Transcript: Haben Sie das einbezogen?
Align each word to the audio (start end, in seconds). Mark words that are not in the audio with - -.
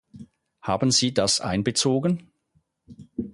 Haben 0.63 0.89
Sie 0.89 1.13
das 1.13 1.41
einbezogen? 1.41 2.31